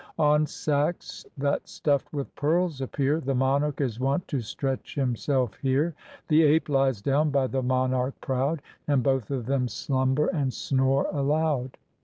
[0.17, 5.93] On sacks that stuffed with pearls appear The monarch is wont to stretch himself here;
[6.27, 11.05] The ape lies down by the monarch proud, And both of them slumber and snore
[11.11, 11.77] aloud.